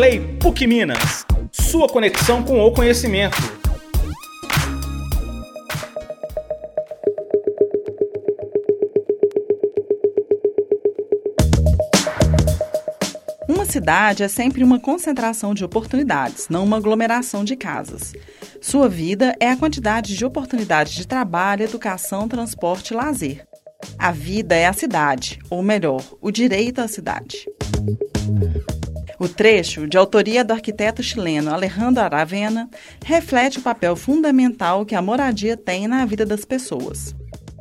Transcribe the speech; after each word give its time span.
Play 0.00 0.18
PUC 0.40 0.66
Minas, 0.66 1.26
sua 1.52 1.86
conexão 1.86 2.42
com 2.42 2.58
o 2.58 2.72
conhecimento. 2.72 3.36
Uma 13.46 13.66
cidade 13.66 14.22
é 14.22 14.28
sempre 14.28 14.64
uma 14.64 14.80
concentração 14.80 15.52
de 15.52 15.66
oportunidades, 15.66 16.48
não 16.48 16.64
uma 16.64 16.78
aglomeração 16.78 17.44
de 17.44 17.54
casas. 17.54 18.14
Sua 18.58 18.88
vida 18.88 19.36
é 19.38 19.50
a 19.50 19.56
quantidade 19.58 20.16
de 20.16 20.24
oportunidades 20.24 20.94
de 20.94 21.06
trabalho, 21.06 21.64
educação, 21.64 22.26
transporte 22.26 22.94
e 22.94 22.96
lazer. 22.96 23.46
A 23.98 24.10
vida 24.12 24.54
é 24.54 24.66
a 24.66 24.72
cidade, 24.72 25.38
ou 25.50 25.62
melhor, 25.62 26.02
o 26.22 26.30
direito 26.30 26.80
à 26.80 26.88
cidade. 26.88 27.44
O 29.20 29.28
trecho, 29.28 29.86
de 29.86 29.98
autoria 29.98 30.42
do 30.42 30.54
arquiteto 30.54 31.02
chileno 31.02 31.52
Alejandro 31.52 32.02
Aravena, 32.02 32.70
reflete 33.04 33.58
o 33.58 33.62
papel 33.62 33.94
fundamental 33.94 34.86
que 34.86 34.94
a 34.94 35.02
moradia 35.02 35.58
tem 35.58 35.86
na 35.86 36.06
vida 36.06 36.24
das 36.24 36.42
pessoas. 36.46 37.14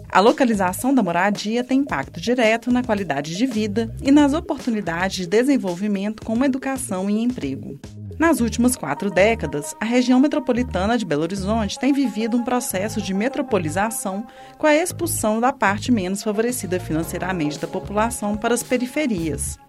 A 0.09 0.21
localização 0.21 0.95
da 0.95 1.03
moradia 1.03 1.61
tem 1.61 1.81
impacto 1.81 2.21
direto 2.21 2.71
na 2.71 2.81
qualidade 2.81 3.35
de 3.35 3.45
vida 3.45 3.93
e 4.01 4.09
nas 4.09 4.33
oportunidades 4.33 5.17
de 5.17 5.27
desenvolvimento 5.27 6.23
como 6.23 6.45
educação 6.45 7.09
e 7.09 7.21
emprego. 7.21 7.77
Nas 8.17 8.39
últimas 8.39 8.77
quatro 8.77 9.11
décadas, 9.11 9.75
a 9.81 9.85
região 9.85 10.17
metropolitana 10.17 10.97
de 10.97 11.05
Belo 11.05 11.23
Horizonte 11.23 11.77
tem 11.77 11.91
vivido 11.91 12.37
um 12.37 12.43
processo 12.45 13.01
de 13.01 13.13
metropolização 13.13 14.25
com 14.57 14.65
a 14.65 14.75
expulsão 14.75 15.41
da 15.41 15.51
parte 15.51 15.91
menos 15.91 16.23
favorecida 16.23 16.79
financeiramente 16.79 17.59
da 17.59 17.67
população 17.67 18.37
para 18.37 18.53
as 18.53 18.63
periferias. 18.63 19.59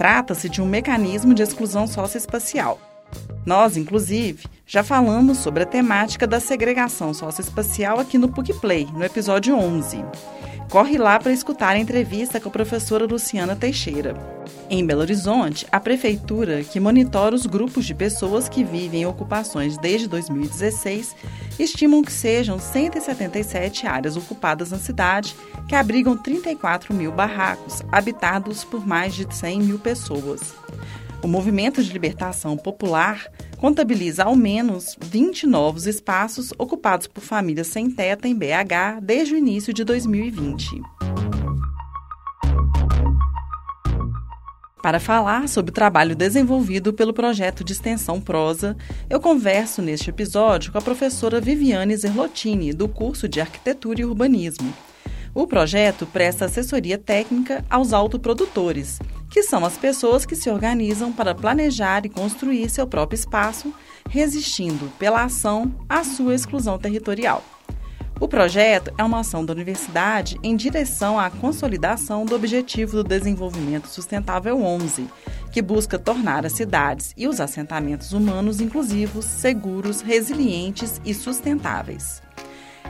Trata-se 0.00 0.48
de 0.48 0.62
um 0.62 0.66
mecanismo 0.66 1.34
de 1.34 1.42
exclusão 1.42 1.86
socioespacial. 1.86 2.80
Nós, 3.44 3.76
inclusive, 3.76 4.46
já 4.66 4.82
falamos 4.82 5.36
sobre 5.36 5.62
a 5.62 5.66
temática 5.66 6.26
da 6.26 6.40
segregação 6.40 7.12
socioespacial 7.12 8.00
aqui 8.00 8.16
no 8.16 8.30
PUC 8.30 8.54
Play, 8.60 8.88
no 8.94 9.04
episódio 9.04 9.54
11. 9.54 10.02
Corre 10.70 10.98
lá 10.98 11.18
para 11.18 11.32
escutar 11.32 11.70
a 11.70 11.78
entrevista 11.80 12.38
com 12.38 12.48
a 12.48 12.52
professora 12.52 13.04
Luciana 13.04 13.56
Teixeira. 13.56 14.14
Em 14.70 14.86
Belo 14.86 15.00
Horizonte, 15.00 15.66
a 15.72 15.80
prefeitura, 15.80 16.62
que 16.62 16.78
monitora 16.78 17.34
os 17.34 17.44
grupos 17.44 17.84
de 17.84 17.92
pessoas 17.92 18.48
que 18.48 18.62
vivem 18.62 19.02
em 19.02 19.06
ocupações 19.06 19.76
desde 19.76 20.06
2016, 20.06 21.16
estimam 21.58 22.02
que 22.02 22.12
sejam 22.12 22.60
177 22.60 23.84
áreas 23.84 24.16
ocupadas 24.16 24.70
na 24.70 24.78
cidade, 24.78 25.34
que 25.66 25.74
abrigam 25.74 26.16
34 26.16 26.94
mil 26.94 27.10
barracos, 27.10 27.82
habitados 27.90 28.62
por 28.62 28.86
mais 28.86 29.12
de 29.12 29.26
100 29.28 29.62
mil 29.62 29.78
pessoas. 29.80 30.54
O 31.20 31.26
Movimento 31.26 31.82
de 31.82 31.92
Libertação 31.92 32.56
Popular 32.56 33.26
contabiliza 33.60 34.24
ao 34.24 34.34
menos 34.34 34.96
20 34.98 35.46
novos 35.46 35.86
espaços 35.86 36.50
ocupados 36.56 37.06
por 37.06 37.20
famílias 37.20 37.66
sem 37.66 37.90
teto 37.90 38.26
em 38.26 38.34
BH 38.34 39.00
desde 39.02 39.34
o 39.34 39.36
início 39.36 39.74
de 39.74 39.84
2020. 39.84 40.80
Para 44.82 44.98
falar 44.98 45.46
sobre 45.46 45.70
o 45.70 45.74
trabalho 45.74 46.16
desenvolvido 46.16 46.90
pelo 46.94 47.12
projeto 47.12 47.62
de 47.62 47.74
extensão 47.74 48.18
Prosa, 48.18 48.74
eu 49.10 49.20
converso 49.20 49.82
neste 49.82 50.08
episódio 50.08 50.72
com 50.72 50.78
a 50.78 50.82
professora 50.82 51.38
Viviane 51.38 51.94
Zerlotini, 51.94 52.72
do 52.72 52.88
curso 52.88 53.28
de 53.28 53.42
Arquitetura 53.42 54.00
e 54.00 54.06
Urbanismo. 54.06 54.72
O 55.34 55.46
projeto 55.46 56.06
presta 56.06 56.46
assessoria 56.46 56.96
técnica 56.96 57.62
aos 57.68 57.92
autoprodutores, 57.92 58.98
que 59.30 59.44
são 59.44 59.64
as 59.64 59.78
pessoas 59.78 60.26
que 60.26 60.34
se 60.34 60.50
organizam 60.50 61.12
para 61.12 61.34
planejar 61.34 62.04
e 62.04 62.08
construir 62.08 62.68
seu 62.68 62.86
próprio 62.86 63.16
espaço, 63.16 63.72
resistindo 64.08 64.90
pela 64.98 65.22
ação 65.22 65.72
à 65.88 66.02
sua 66.02 66.34
exclusão 66.34 66.76
territorial. 66.78 67.42
O 68.18 68.28
projeto 68.28 68.92
é 68.98 69.04
uma 69.04 69.20
ação 69.20 69.46
da 69.46 69.54
universidade 69.54 70.38
em 70.42 70.54
direção 70.54 71.18
à 71.18 71.30
consolidação 71.30 72.26
do 72.26 72.34
Objetivo 72.34 72.96
do 72.96 73.04
Desenvolvimento 73.04 73.88
Sustentável 73.88 74.60
11, 74.62 75.08
que 75.50 75.62
busca 75.62 75.98
tornar 75.98 76.44
as 76.44 76.52
cidades 76.52 77.14
e 77.16 77.26
os 77.26 77.40
assentamentos 77.40 78.12
humanos 78.12 78.60
inclusivos, 78.60 79.24
seguros, 79.24 80.02
resilientes 80.02 81.00
e 81.02 81.14
sustentáveis. 81.14 82.20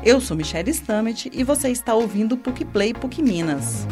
Eu 0.02 0.20
sou 0.20 0.36
Michelle 0.36 0.70
Stamet 0.70 1.30
e 1.32 1.44
você 1.44 1.68
está 1.68 1.94
ouvindo 1.94 2.36
PUC 2.36 2.64
Play 2.64 2.92
PUC 2.92 3.22
Minas. 3.22 3.86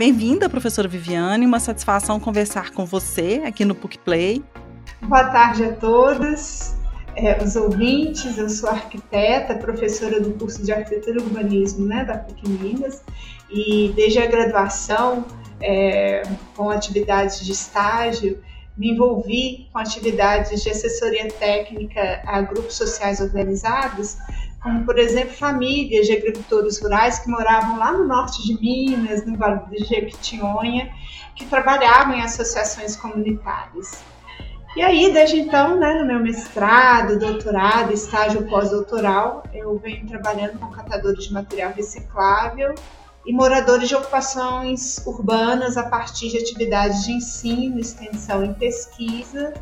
Bem-vinda, 0.00 0.48
professora 0.48 0.88
Viviane. 0.88 1.44
Uma 1.44 1.60
satisfação 1.60 2.18
conversar 2.18 2.70
com 2.70 2.86
você 2.86 3.42
aqui 3.44 3.66
no 3.66 3.74
PUC 3.74 3.98
Play. 3.98 4.42
Boa 5.02 5.24
tarde 5.24 5.62
a 5.62 5.74
todos, 5.74 6.74
é, 7.14 7.36
os 7.44 7.54
ouvintes. 7.54 8.38
Eu 8.38 8.48
sou 8.48 8.70
arquiteta, 8.70 9.56
professora 9.56 10.18
do 10.18 10.30
curso 10.38 10.64
de 10.64 10.72
Arquitetura 10.72 11.18
e 11.18 11.22
Urbanismo 11.22 11.84
né, 11.86 12.02
da 12.02 12.16
PUC 12.16 12.48
Minas 12.48 13.04
e 13.50 13.92
desde 13.94 14.20
a 14.20 14.26
graduação, 14.26 15.26
é, 15.60 16.22
com 16.56 16.70
atividades 16.70 17.44
de 17.44 17.52
estágio, 17.52 18.42
me 18.78 18.92
envolvi 18.92 19.68
com 19.70 19.80
atividades 19.80 20.62
de 20.62 20.70
assessoria 20.70 21.28
técnica 21.28 22.22
a 22.24 22.40
grupos 22.40 22.74
sociais 22.74 23.20
organizados, 23.20 24.16
como, 24.62 24.84
por 24.84 24.98
exemplo, 24.98 25.34
famílias 25.34 26.06
de 26.06 26.12
agricultores 26.12 26.80
rurais 26.80 27.18
que 27.18 27.30
moravam 27.30 27.78
lá 27.78 27.92
no 27.92 28.06
norte 28.06 28.42
de 28.46 28.60
Minas, 28.60 29.24
no 29.24 29.36
Vale 29.36 29.60
de 29.70 29.84
Jequitinhonha, 29.84 30.92
que 31.34 31.46
trabalhavam 31.46 32.14
em 32.14 32.22
associações 32.22 32.96
comunitárias. 32.96 34.02
E 34.76 34.82
aí, 34.82 35.12
desde 35.12 35.40
então, 35.40 35.76
né, 35.76 35.94
no 35.94 36.06
meu 36.06 36.20
mestrado, 36.20 37.18
doutorado, 37.18 37.92
estágio 37.92 38.48
pós-doutoral, 38.48 39.42
eu 39.52 39.76
venho 39.78 40.06
trabalhando 40.06 40.60
com 40.60 40.70
catadores 40.70 41.24
de 41.24 41.32
material 41.32 41.72
reciclável 41.72 42.74
e 43.26 43.32
moradores 43.32 43.88
de 43.88 43.96
ocupações 43.96 45.04
urbanas 45.06 45.76
a 45.76 45.82
partir 45.88 46.30
de 46.30 46.38
atividades 46.38 47.04
de 47.04 47.12
ensino, 47.12 47.80
extensão 47.80 48.44
e 48.44 48.54
pesquisa. 48.54 49.52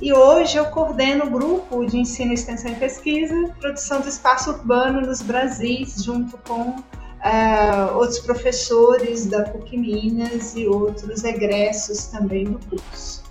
E 0.00 0.14
hoje 0.14 0.56
eu 0.56 0.64
coordeno 0.66 1.26
o 1.26 1.30
grupo 1.30 1.84
de 1.84 1.98
ensino, 1.98 2.32
extensão 2.32 2.70
e 2.70 2.74
pesquisa, 2.74 3.34
produção 3.60 4.00
do 4.00 4.08
espaço 4.08 4.50
urbano 4.50 5.02
nos 5.02 5.20
Brasis, 5.20 6.02
junto 6.02 6.38
com 6.38 6.70
uh, 6.70 7.96
outros 7.96 8.18
professores 8.20 9.26
da 9.26 9.42
PUC 9.42 9.76
Minas 9.76 10.56
e 10.56 10.66
outros 10.66 11.22
egressos 11.22 12.06
também 12.06 12.44
do 12.44 12.58
curso. 12.66 13.22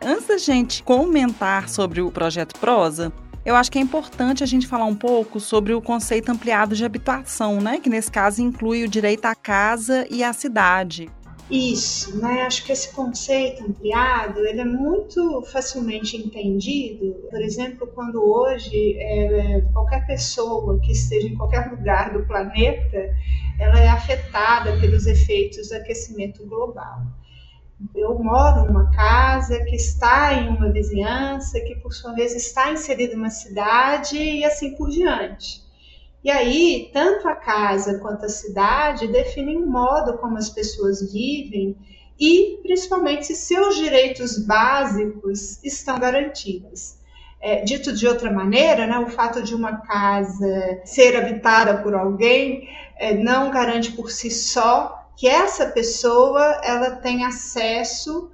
Antes 0.00 0.28
da 0.28 0.38
gente 0.38 0.84
comentar 0.84 1.68
sobre 1.68 2.00
o 2.00 2.12
projeto 2.12 2.56
Prosa, 2.60 3.12
eu 3.44 3.56
acho 3.56 3.72
que 3.72 3.78
é 3.78 3.80
importante 3.80 4.44
a 4.44 4.46
gente 4.46 4.68
falar 4.68 4.84
um 4.84 4.94
pouco 4.94 5.40
sobre 5.40 5.74
o 5.74 5.82
conceito 5.82 6.30
ampliado 6.30 6.76
de 6.76 6.84
habitação, 6.84 7.60
né? 7.60 7.80
Que 7.80 7.90
nesse 7.90 8.10
caso 8.10 8.40
inclui 8.40 8.84
o 8.84 8.88
direito 8.88 9.24
à 9.24 9.34
casa 9.34 10.06
e 10.08 10.22
à 10.22 10.32
cidade. 10.32 11.10
Isso, 11.50 12.18
né? 12.18 12.42
Acho 12.42 12.64
que 12.64 12.72
esse 12.72 12.92
conceito 12.92 13.64
ampliado 13.64 14.44
ele 14.44 14.60
é 14.60 14.64
muito 14.64 15.42
facilmente 15.50 16.16
entendido. 16.16 17.14
Por 17.30 17.40
exemplo, 17.40 17.86
quando 17.94 18.22
hoje 18.22 18.96
é, 18.98 19.62
qualquer 19.72 20.06
pessoa 20.06 20.78
que 20.80 20.92
esteja 20.92 21.26
em 21.26 21.36
qualquer 21.36 21.70
lugar 21.70 22.12
do 22.12 22.26
planeta, 22.26 23.16
ela 23.58 23.80
é 23.80 23.88
afetada 23.88 24.78
pelos 24.78 25.06
efeitos 25.06 25.70
do 25.70 25.76
aquecimento 25.76 26.44
global 26.46 27.02
eu 27.94 28.18
moro 28.18 28.66
numa 28.66 28.90
casa 28.90 29.62
que 29.64 29.76
está 29.76 30.34
em 30.34 30.48
uma 30.48 30.70
vizinhança, 30.70 31.60
que 31.60 31.76
por 31.76 31.92
sua 31.92 32.12
vez 32.12 32.34
está 32.34 32.72
inserida 32.72 33.12
em 33.12 33.16
uma 33.16 33.30
cidade 33.30 34.18
e 34.18 34.44
assim 34.44 34.74
por 34.74 34.88
diante. 34.88 35.62
E 36.22 36.30
aí, 36.30 36.90
tanto 36.92 37.28
a 37.28 37.34
casa 37.34 37.98
quanto 37.98 38.26
a 38.26 38.28
cidade 38.28 39.06
definem 39.06 39.56
o 39.56 39.66
modo 39.66 40.18
como 40.18 40.36
as 40.36 40.50
pessoas 40.50 41.12
vivem 41.12 41.76
e, 42.18 42.58
principalmente, 42.62 43.26
se 43.26 43.36
seus 43.36 43.76
direitos 43.76 44.38
básicos 44.44 45.62
estão 45.62 45.98
garantidos. 45.98 46.96
É, 47.40 47.62
dito 47.62 47.92
de 47.92 48.06
outra 48.06 48.32
maneira, 48.32 48.84
né, 48.84 48.98
o 48.98 49.06
fato 49.06 49.42
de 49.42 49.54
uma 49.54 49.76
casa 49.82 50.80
ser 50.84 51.16
habitada 51.16 51.80
por 51.82 51.94
alguém 51.94 52.68
é, 52.96 53.14
não 53.14 53.50
garante 53.52 53.92
por 53.92 54.10
si 54.10 54.28
só 54.28 55.06
que 55.16 55.28
essa 55.28 55.66
pessoa 55.66 56.60
ela 56.64 56.96
tem 56.96 57.24
acesso 57.24 58.30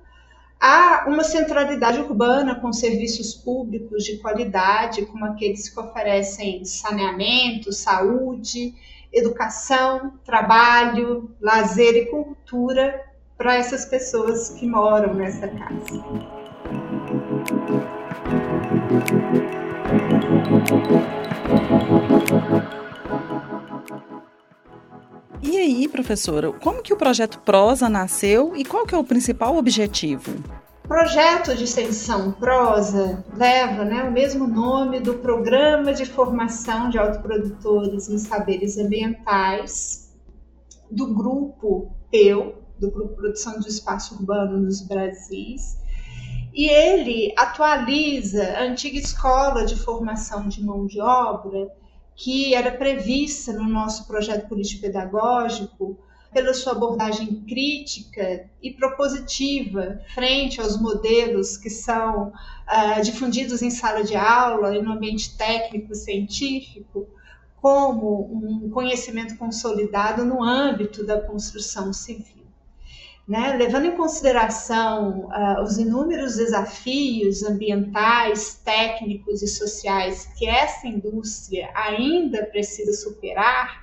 a 0.67 1.05
uma 1.07 1.23
centralidade 1.23 2.01
urbana 2.01 2.55
com 2.55 2.73
serviços 2.73 3.35
públicos 3.35 4.03
de 4.03 4.17
qualidade, 4.17 5.05
como 5.05 5.27
aqueles 5.27 5.69
que 5.69 5.79
oferecem 5.79 6.65
saneamento, 6.65 7.71
saúde, 7.71 8.75
educação, 9.13 10.15
trabalho, 10.25 11.31
lazer 11.39 11.95
e 11.97 12.07
cultura 12.07 12.99
para 13.37 13.57
essas 13.57 13.85
pessoas 13.85 14.49
que 14.59 14.67
moram 14.67 15.13
nessa 15.13 15.49
casa. 15.49 16.03
E 25.43 25.59
aí, 25.59 25.87
professora, 25.89 26.51
como 26.53 26.83
que 26.83 26.95
o 26.95 26.97
projeto 26.97 27.39
Prosa 27.41 27.87
nasceu 27.87 28.57
e 28.57 28.65
qual 28.65 28.87
que 28.87 28.95
é 28.95 28.99
o 28.99 29.05
principal 29.05 29.59
objetivo? 29.59 30.54
Projeto 30.87 31.57
de 31.57 31.65
extensão 31.65 32.31
Prosa 32.33 33.25
leva 33.35 33.87
né, 33.87 34.05
o 34.05 34.13
mesmo 34.13 34.47
nome 34.47 35.01
do 35.01 35.15
Programa 35.15 35.95
de 35.95 36.05
Formação 36.05 36.91
de 36.91 36.99
Autoprodutores 36.99 38.11
em 38.11 38.19
Saberes 38.19 38.77
Ambientais 38.77 40.15
do 40.91 41.15
Grupo 41.15 41.91
PEU, 42.11 42.63
do 42.79 42.91
Grupo 42.91 43.15
Produção 43.15 43.59
de 43.61 43.69
Espaço 43.69 44.15
Urbano 44.17 44.59
nos 44.59 44.87
Brasis, 44.87 45.79
e 46.53 46.69
ele 46.69 47.33
atualiza 47.35 48.45
a 48.53 48.65
antiga 48.65 48.99
escola 48.99 49.65
de 49.65 49.77
formação 49.77 50.49
de 50.49 50.63
mão 50.63 50.87
de 50.87 51.01
obra 51.01 51.67
que 52.15 52.55
era 52.55 52.71
prevista 52.71 53.55
no 53.55 53.65
nosso 53.65 54.07
projeto 54.07 54.49
político-pedagógico 54.49 55.99
pela 56.35 56.53
sua 56.53 56.73
abordagem 56.73 57.45
crítica 57.49 58.51
e 58.61 58.73
propositiva 58.73 60.01
frente 60.13 60.61
aos 60.61 60.79
modelos 60.79 61.57
que 61.57 61.71
são 61.71 62.29
uh, 62.29 63.03
difundidos 63.03 63.63
em 63.63 63.71
sala 63.71 64.03
de 64.03 64.17
aula 64.17 64.77
e 64.77 64.83
no 64.83 64.93
ambiente 64.93 65.37
técnico 65.39 65.95
científico, 65.95 67.07
como 67.63 68.31
um 68.31 68.69
conhecimento 68.69 69.39
consolidado 69.39 70.25
no 70.25 70.43
âmbito 70.43 71.07
da 71.07 71.21
construção 71.21 71.93
civil. 71.93 72.45
Né? 73.27 73.57
Levando 73.57 73.87
em 73.87 73.97
consideração 73.97 75.29
uh, 75.29 75.63
os 75.63 75.79
inúmeros 75.79 76.37
desafios 76.37 77.43
ambientais, 77.43 78.61
técnicos 78.63 79.41
e 79.41 79.47
sociais 79.47 80.27
que 80.37 80.47
essa 80.47 80.87
indústria 80.87 81.71
ainda 81.75 82.45
precisa 82.45 82.93
superar, 82.93 83.83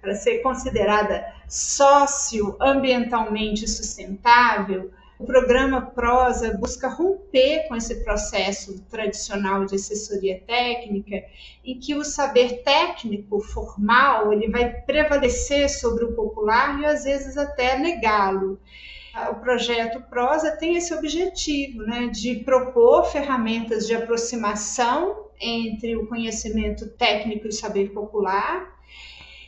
para 0.00 0.14
ser 0.14 0.38
considerada 0.38 1.24
socioambientalmente 1.48 3.68
sustentável, 3.68 4.92
o 5.20 5.26
programa 5.26 5.82
Prosa 5.82 6.56
busca 6.56 6.88
romper 6.88 7.68
com 7.68 7.76
esse 7.76 8.02
processo 8.02 8.80
tradicional 8.88 9.66
de 9.66 9.74
assessoria 9.74 10.40
técnica, 10.46 11.22
em 11.62 11.78
que 11.78 11.94
o 11.94 12.02
saber 12.02 12.62
técnico 12.62 13.38
formal 13.38 14.32
ele 14.32 14.48
vai 14.48 14.70
prevalecer 14.70 15.68
sobre 15.68 16.04
o 16.04 16.14
popular 16.14 16.80
e 16.80 16.86
às 16.86 17.04
vezes 17.04 17.36
até 17.36 17.78
negá-lo. 17.78 18.58
O 19.30 19.34
projeto 19.34 20.00
Prosa 20.08 20.52
tem 20.52 20.76
esse 20.76 20.94
objetivo, 20.94 21.82
né, 21.82 22.06
de 22.06 22.36
propor 22.36 23.04
ferramentas 23.04 23.86
de 23.86 23.94
aproximação 23.94 25.26
entre 25.38 25.96
o 25.96 26.06
conhecimento 26.06 26.88
técnico 26.92 27.44
e 27.44 27.50
o 27.50 27.52
saber 27.52 27.92
popular 27.92 28.80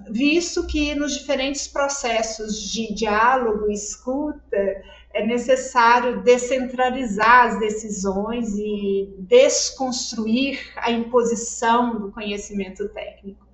visto 0.09 0.67
que 0.67 0.95
nos 0.95 1.13
diferentes 1.13 1.69
processos 1.69 2.61
de 2.71 2.93
diálogo 2.95 3.71
e 3.71 3.75
escuta 3.75 4.83
é 5.15 5.27
necessário 5.27 6.23
descentralizar 6.23 7.49
as 7.49 7.59
decisões 7.59 8.57
e 8.57 9.15
desconstruir 9.19 10.59
a 10.77 10.91
imposição 10.91 12.01
do 12.01 12.11
conhecimento 12.11 12.89
técnico. 12.89 13.47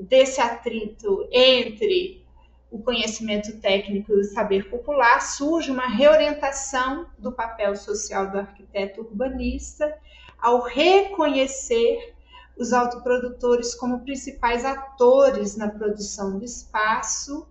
Desse 0.00 0.40
atrito 0.40 1.28
entre 1.30 2.22
o 2.70 2.78
conhecimento 2.78 3.60
técnico 3.60 4.12
e 4.12 4.20
o 4.20 4.24
saber 4.24 4.70
popular, 4.70 5.20
surge 5.20 5.70
uma 5.70 5.86
reorientação 5.86 7.06
do 7.18 7.30
papel 7.30 7.76
social 7.76 8.30
do 8.30 8.38
arquiteto 8.38 9.02
urbanista 9.02 9.94
ao 10.40 10.62
reconhecer 10.62 12.11
os 12.58 12.72
autoprodutores 12.72 13.74
como 13.74 14.00
principais 14.00 14.64
atores 14.64 15.56
na 15.56 15.68
produção 15.68 16.38
do 16.38 16.44
espaço, 16.44 17.46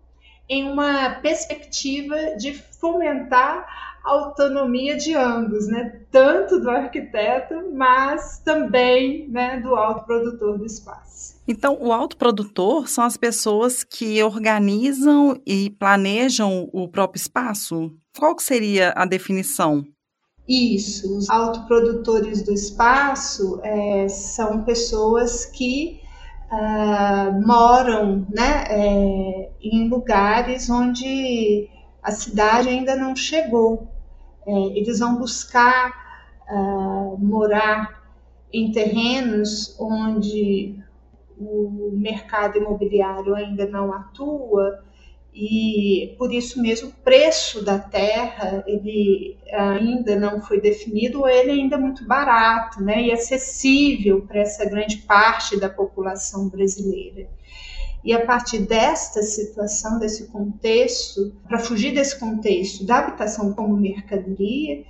em 0.48 0.70
uma 0.70 1.12
perspectiva 1.22 2.36
de 2.38 2.54
fomentar 2.54 3.66
a 4.04 4.10
autonomia 4.12 4.98
de 4.98 5.14
ambos, 5.14 5.68
né? 5.68 6.02
tanto 6.12 6.60
do 6.60 6.70
arquiteto, 6.70 7.54
mas 7.74 8.40
também 8.40 9.30
né, 9.30 9.60
do 9.60 9.76
autoprodutor 9.76 10.58
do 10.58 10.66
espaço. 10.66 11.40
Então, 11.48 11.78
o 11.80 11.92
autoprodutor 11.92 12.88
são 12.88 13.04
as 13.04 13.16
pessoas 13.16 13.84
que 13.84 14.22
organizam 14.24 15.40
e 15.46 15.70
planejam 15.70 16.70
o 16.74 16.88
próprio 16.88 17.20
espaço? 17.20 17.92
Qual 18.18 18.38
seria 18.40 18.92
a 18.96 19.06
definição? 19.06 19.86
Isso, 20.48 21.18
os 21.18 21.30
autoprodutores 21.30 22.44
do 22.44 22.52
espaço 22.52 23.60
é, 23.64 24.08
são 24.08 24.64
pessoas 24.64 25.46
que 25.46 26.02
uh, 26.52 27.46
moram 27.46 28.26
né, 28.30 28.66
é, 28.68 29.52
em 29.62 29.88
lugares 29.88 30.70
onde 30.70 31.70
a 32.02 32.12
cidade 32.12 32.70
ainda 32.70 32.96
não 32.96 33.16
chegou. 33.16 33.88
É, 34.46 34.52
eles 34.52 35.00
vão 35.00 35.18
buscar 35.18 35.94
uh, 36.50 37.18
morar 37.20 38.02
em 38.52 38.72
terrenos 38.72 39.78
onde 39.80 40.76
o 41.38 41.92
mercado 41.94 42.58
imobiliário 42.58 43.34
ainda 43.34 43.66
não 43.68 43.94
atua 43.94 44.84
e 45.34 46.14
por 46.18 46.34
isso 46.34 46.62
mesmo 46.62 46.90
o 46.90 47.04
preço 47.04 47.64
da 47.64 47.80
terra 47.80 48.64
ele 48.68 49.38
ainda 49.54 50.16
não 50.18 50.42
foi 50.42 50.60
definido 50.60 51.22
ou 51.22 51.30
ele 51.30 51.52
é 51.52 51.54
ainda 51.54 51.78
muito 51.78 52.06
barato 52.06 52.84
né, 52.84 53.02
e 53.02 53.12
acessível 53.12 54.22
para 54.28 54.42
essa 54.42 54.66
grande 54.66 54.98
parte 54.98 55.58
da 55.58 55.70
população 55.70 56.50
brasileira. 56.50 57.30
E 58.04 58.14
a 58.14 58.26
partir 58.26 58.60
desta 58.60 59.22
situação, 59.22 60.00
desse 60.00 60.28
contexto, 60.28 61.34
para 61.48 61.60
fugir 61.60 61.94
desse 61.94 62.20
contexto 62.20 62.84
da 62.84 62.98
habitação 62.98 63.54
como 63.54 63.78
mercadoria, 63.78 64.84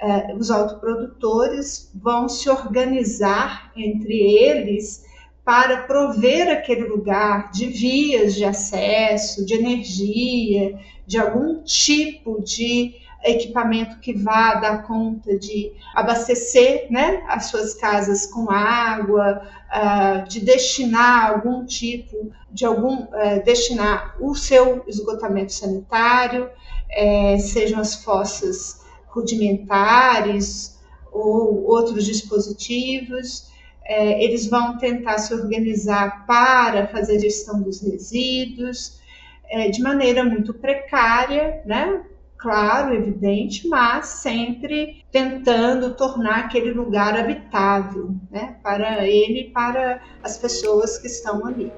eh, 0.00 0.34
os 0.34 0.50
autoprodutores 0.50 1.90
vão 1.94 2.28
se 2.28 2.50
organizar 2.50 3.72
entre 3.76 4.14
eles 4.14 5.05
para 5.46 5.82
prover 5.82 6.48
aquele 6.48 6.88
lugar 6.88 7.52
de 7.52 7.66
vias 7.66 8.34
de 8.34 8.44
acesso, 8.44 9.46
de 9.46 9.54
energia, 9.54 10.76
de 11.06 11.16
algum 11.20 11.62
tipo 11.62 12.42
de 12.42 12.96
equipamento 13.22 14.00
que 14.00 14.12
vá 14.12 14.54
dar 14.54 14.82
conta 14.82 15.38
de 15.38 15.72
abastecer 15.94 16.88
né, 16.90 17.22
as 17.28 17.46
suas 17.46 17.74
casas 17.74 18.26
com 18.26 18.50
água, 18.50 19.40
uh, 19.70 20.28
de 20.28 20.40
destinar 20.40 21.30
algum 21.30 21.64
tipo, 21.64 22.32
de 22.50 22.64
algum 22.64 23.04
uh, 23.04 23.44
destinar 23.44 24.16
o 24.20 24.34
seu 24.34 24.82
esgotamento 24.88 25.52
sanitário, 25.52 26.46
uh, 26.46 27.38
sejam 27.38 27.78
as 27.78 27.94
fossas 27.94 28.80
rudimentares 29.06 30.76
ou 31.12 31.66
outros 31.66 32.04
dispositivos 32.04 33.54
é, 33.88 34.22
eles 34.22 34.48
vão 34.48 34.76
tentar 34.78 35.18
se 35.18 35.32
organizar 35.32 36.26
para 36.26 36.86
fazer 36.88 37.18
gestão 37.20 37.62
dos 37.62 37.80
resíduos 37.80 39.00
é, 39.48 39.68
de 39.68 39.80
maneira 39.80 40.24
muito 40.24 40.52
precária, 40.52 41.62
né? 41.64 42.02
Claro, 42.36 42.94
evidente, 42.94 43.66
mas 43.66 44.06
sempre 44.06 45.04
tentando 45.10 45.94
tornar 45.94 46.40
aquele 46.40 46.72
lugar 46.72 47.18
habitável, 47.18 48.14
né? 48.30 48.56
Para 48.62 49.06
ele 49.06 49.40
e 49.40 49.50
para 49.50 50.02
as 50.22 50.36
pessoas 50.36 50.98
que 50.98 51.06
estão 51.06 51.46
ali. 51.46 51.72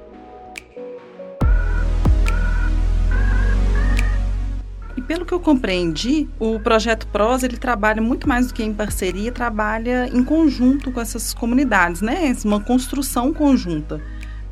Pelo 5.09 5.25
que 5.25 5.33
eu 5.33 5.41
compreendi, 5.41 6.29
o 6.39 6.61
projeto 6.61 7.07
PROS 7.07 7.43
ele 7.43 7.57
trabalha 7.57 8.03
muito 8.03 8.29
mais 8.29 8.49
do 8.49 8.55
que 8.55 8.63
em 8.63 8.75
parceria, 8.75 9.33
trabalha 9.33 10.07
em 10.13 10.23
conjunto 10.23 10.93
com 10.93 11.01
essas 11.01 11.33
comunidades, 11.33 12.03
né? 12.03 12.31
Uma 12.45 12.61
construção 12.61 13.33
conjunta. 13.33 14.03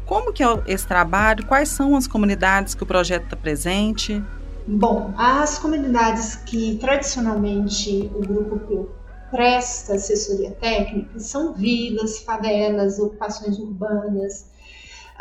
Como 0.06 0.32
que 0.32 0.42
é 0.42 0.46
esse 0.66 0.86
trabalho? 0.86 1.44
Quais 1.44 1.68
são 1.68 1.94
as 1.94 2.06
comunidades 2.06 2.75
que 2.75 2.82
o 2.82 2.86
projeto 2.86 3.25
está 3.25 3.36
presente? 3.36 4.25
Bom, 4.66 5.12
as 5.18 5.58
comunidades 5.58 6.36
que 6.36 6.78
tradicionalmente 6.78 8.10
o 8.14 8.20
grupo 8.20 8.88
presta 9.30 9.94
assessoria 9.94 10.52
técnica 10.52 11.20
são 11.20 11.52
vilas, 11.52 12.20
favelas, 12.20 12.98
ocupações 12.98 13.58
urbanas, 13.58 14.46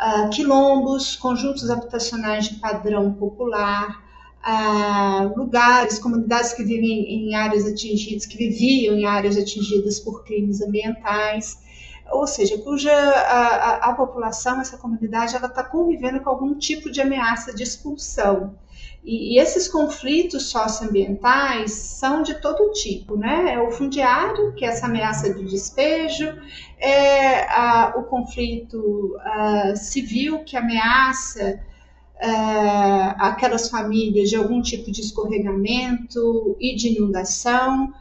uh, 0.00 0.30
quilombos, 0.30 1.14
conjuntos 1.14 1.68
habitacionais 1.68 2.46
de 2.46 2.54
padrão 2.54 3.12
popular, 3.12 4.05
lugares, 5.36 5.98
comunidades 5.98 6.52
que 6.52 6.62
vivem 6.62 7.28
em 7.28 7.34
áreas 7.34 7.66
atingidas, 7.66 8.26
que 8.26 8.36
viviam 8.36 8.94
em 8.94 9.04
áreas 9.04 9.36
atingidas 9.36 9.98
por 9.98 10.24
crimes 10.24 10.60
ambientais, 10.60 11.58
ou 12.10 12.26
seja, 12.26 12.56
cuja 12.58 12.92
a, 12.92 13.46
a, 13.46 13.90
a 13.90 13.94
população, 13.94 14.60
essa 14.60 14.76
comunidade, 14.76 15.34
ela 15.34 15.46
está 15.48 15.64
convivendo 15.64 16.20
com 16.20 16.30
algum 16.30 16.54
tipo 16.54 16.90
de 16.90 17.00
ameaça 17.00 17.52
de 17.54 17.62
expulsão. 17.62 18.54
E, 19.04 19.40
esses 19.40 19.68
conflitos 19.68 20.50
socioambientais 20.50 21.72
são 21.72 22.22
de 22.22 22.40
todo 22.40 22.72
tipo, 22.72 23.16
né? 23.16 23.54
É 23.54 23.58
o 23.60 23.70
fundiário, 23.70 24.52
que 24.54 24.64
é 24.64 24.68
essa 24.68 24.86
ameaça 24.86 25.32
de 25.32 25.44
despejo, 25.44 26.36
é 26.78 27.42
a, 27.48 27.94
o 27.96 28.04
conflito 28.04 29.16
civil, 29.76 30.44
que 30.44 30.56
ameaça 30.56 31.60
aquelas 33.18 33.68
famílias 33.68 34.30
de 34.30 34.36
algum 34.36 34.62
tipo 34.62 34.90
de 34.90 35.00
escorregamento 35.00 36.56
e 36.60 36.74
de 36.74 36.96
inundação. 36.96 37.92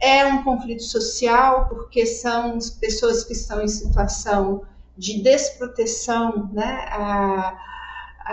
É 0.00 0.24
um 0.26 0.42
conflito 0.42 0.82
social, 0.82 1.68
porque 1.68 2.06
são 2.06 2.58
pessoas 2.80 3.22
que 3.22 3.32
estão 3.32 3.60
em 3.62 3.68
situação 3.68 4.62
de 4.96 5.22
desproteção, 5.22 6.50
né? 6.52 6.86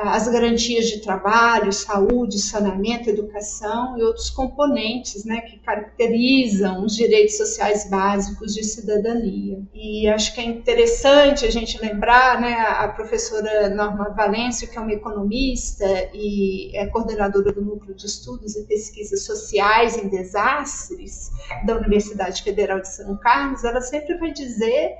As 0.03 0.27
garantias 0.27 0.87
de 0.87 1.01
trabalho, 1.01 1.73
saúde, 1.73 2.39
saneamento, 2.39 3.09
educação 3.09 3.97
e 3.97 4.03
outros 4.03 4.29
componentes 4.29 5.25
né, 5.25 5.41
que 5.41 5.57
caracterizam 5.59 6.85
os 6.85 6.95
direitos 6.95 7.37
sociais 7.37 7.89
básicos 7.89 8.53
de 8.53 8.63
cidadania. 8.63 9.59
E 9.73 10.07
acho 10.07 10.35
que 10.35 10.41
é 10.41 10.45
interessante 10.45 11.45
a 11.45 11.51
gente 11.51 11.81
lembrar 11.81 12.39
né, 12.39 12.53
a 12.53 12.87
professora 12.89 13.69
Norma 13.69 14.09
Valêncio, 14.09 14.69
que 14.69 14.77
é 14.77 14.81
uma 14.81 14.93
economista 14.93 15.85
e 16.13 16.75
é 16.77 16.85
coordenadora 16.87 17.51
do 17.51 17.61
Núcleo 17.61 17.95
de 17.95 18.05
Estudos 18.05 18.55
e 18.55 18.63
Pesquisas 18.65 19.25
Sociais 19.25 19.97
em 19.97 20.07
Desastres 20.09 21.31
da 21.65 21.75
Universidade 21.75 22.43
Federal 22.43 22.79
de 22.79 22.89
São 22.89 23.17
Carlos, 23.17 23.63
ela 23.63 23.81
sempre 23.81 24.15
vai 24.17 24.31
dizer 24.31 24.95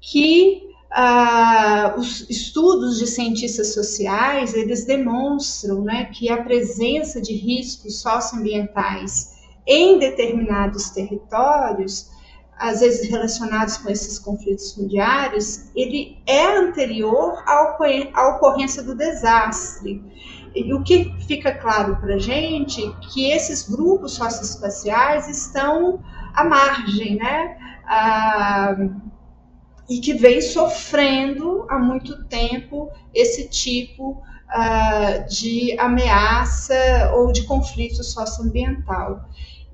que 0.00 0.67
ah, 0.90 1.94
os 1.98 2.28
estudos 2.30 2.98
de 2.98 3.06
cientistas 3.06 3.74
sociais 3.74 4.54
eles 4.54 4.86
demonstram 4.86 5.82
né, 5.82 6.06
que 6.06 6.30
a 6.30 6.42
presença 6.42 7.20
de 7.20 7.34
riscos 7.34 8.00
socioambientais 8.00 9.36
em 9.66 9.98
determinados 9.98 10.88
territórios, 10.90 12.10
às 12.58 12.80
vezes 12.80 13.08
relacionados 13.08 13.76
com 13.76 13.90
esses 13.90 14.18
conflitos 14.18 14.72
fundiários, 14.72 15.70
ele 15.76 16.18
é 16.26 16.56
anterior 16.56 17.42
à 17.46 18.30
ocorrência 18.30 18.82
do 18.82 18.94
desastre. 18.94 20.02
E 20.54 20.72
o 20.72 20.82
que 20.82 21.14
fica 21.26 21.52
claro 21.52 21.96
para 21.96 22.14
a 22.14 22.18
gente 22.18 22.82
que 23.12 23.30
esses 23.30 23.68
grupos 23.68 24.14
socioespaciais 24.14 25.28
estão 25.28 26.02
à 26.34 26.42
margem, 26.42 27.16
né? 27.16 27.58
Ah, 27.86 28.76
e 29.88 30.00
que 30.00 30.12
vem 30.12 30.40
sofrendo 30.40 31.66
há 31.68 31.78
muito 31.78 32.24
tempo 32.24 32.90
esse 33.14 33.48
tipo 33.48 34.22
uh, 34.48 35.28
de 35.28 35.78
ameaça 35.78 37.12
ou 37.14 37.32
de 37.32 37.44
conflito 37.44 38.04
socioambiental. 38.04 39.28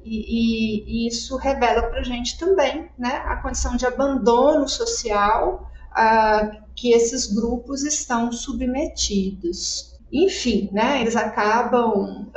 E, 0.04 0.16
e, 0.16 0.84
e 0.86 1.08
isso 1.08 1.36
revela 1.36 1.82
para 1.82 2.00
a 2.00 2.04
gente 2.04 2.38
também 2.38 2.90
né, 2.98 3.22
a 3.26 3.36
condição 3.36 3.74
de 3.74 3.86
abandono 3.86 4.68
social 4.68 5.70
uh, 5.92 6.64
que 6.74 6.92
esses 6.92 7.32
grupos 7.32 7.82
estão 7.82 8.30
submetidos 8.30 9.93
enfim, 10.14 10.68
né, 10.70 11.00
eles 11.00 11.16
acabam 11.16 12.28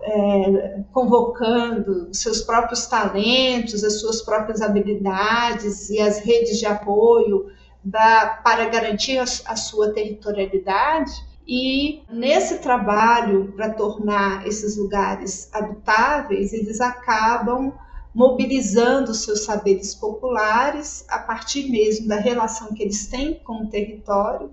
é, 0.00 0.80
convocando 0.92 2.08
seus 2.14 2.40
próprios 2.40 2.86
talentos, 2.86 3.82
as 3.82 4.00
suas 4.00 4.22
próprias 4.22 4.62
habilidades 4.62 5.90
e 5.90 6.00
as 6.00 6.20
redes 6.20 6.56
de 6.56 6.66
apoio 6.66 7.46
da, 7.82 8.40
para 8.44 8.68
garantir 8.68 9.18
a, 9.18 9.24
a 9.24 9.56
sua 9.56 9.92
territorialidade. 9.92 11.10
E 11.48 12.02
nesse 12.08 12.58
trabalho 12.58 13.52
para 13.56 13.70
tornar 13.70 14.46
esses 14.46 14.76
lugares 14.76 15.52
habitáveis, 15.52 16.52
eles 16.52 16.80
acabam 16.80 17.72
mobilizando 18.14 19.12
seus 19.12 19.44
saberes 19.44 19.96
populares 19.96 21.04
a 21.08 21.18
partir 21.18 21.68
mesmo 21.70 22.06
da 22.06 22.16
relação 22.16 22.72
que 22.72 22.84
eles 22.84 23.08
têm 23.08 23.34
com 23.42 23.64
o 23.64 23.68
território 23.68 24.50